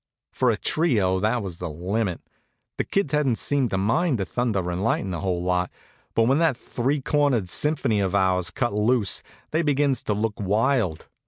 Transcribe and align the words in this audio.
For 0.31 0.49
a 0.49 0.57
trio 0.57 1.19
that 1.19 1.43
was 1.43 1.59
the 1.59 1.69
limit. 1.69 2.21
The 2.79 2.83
kids 2.83 3.13
hadn't 3.13 3.37
seemed 3.37 3.69
to 3.69 3.77
mind 3.77 4.17
the 4.17 4.25
thunder 4.25 4.71
and 4.71 4.83
lightnin' 4.83 5.13
a 5.13 5.19
whole 5.19 5.43
lot, 5.43 5.69
but 6.15 6.23
when 6.23 6.39
that 6.39 6.57
three 6.57 7.01
cornered 7.01 7.47
symphony 7.47 7.99
of 7.99 8.15
ours 8.15 8.49
cut 8.49 8.73
loose 8.73 9.21
they 9.51 9.61
begins 9.61 10.01
to 10.05 10.15
look 10.15 10.39
wild. 10.41 11.07